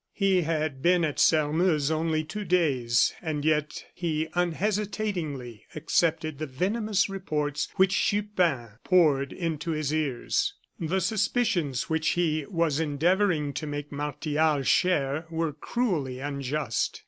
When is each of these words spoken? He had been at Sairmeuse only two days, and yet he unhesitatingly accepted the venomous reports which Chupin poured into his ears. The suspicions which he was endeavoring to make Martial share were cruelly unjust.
He 0.13 0.41
had 0.41 0.81
been 0.81 1.05
at 1.05 1.19
Sairmeuse 1.19 1.91
only 1.91 2.23
two 2.23 2.43
days, 2.43 3.13
and 3.21 3.45
yet 3.45 3.85
he 3.93 4.29
unhesitatingly 4.33 5.67
accepted 5.75 6.39
the 6.39 6.47
venomous 6.47 7.07
reports 7.07 7.67
which 7.75 7.93
Chupin 8.05 8.79
poured 8.83 9.31
into 9.31 9.69
his 9.69 9.93
ears. 9.93 10.55
The 10.79 11.01
suspicions 11.01 11.87
which 11.87 12.09
he 12.17 12.47
was 12.49 12.79
endeavoring 12.79 13.53
to 13.53 13.67
make 13.67 13.91
Martial 13.91 14.63
share 14.63 15.27
were 15.29 15.53
cruelly 15.53 16.17
unjust. 16.19 16.99